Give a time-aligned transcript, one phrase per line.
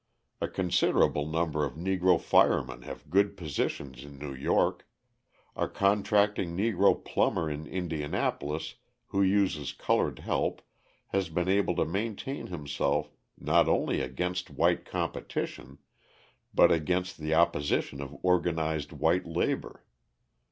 [0.41, 4.87] A considerable number of Negro firemen have good positions in New York,
[5.55, 8.77] a contracting Negro plumber in Indianapolis
[9.09, 10.63] who uses coloured help
[11.09, 15.77] has been able to maintain himself, not only against white competition,
[16.51, 19.85] but against the opposition of organised white labour.